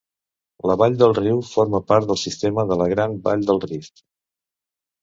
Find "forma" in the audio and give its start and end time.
1.49-1.83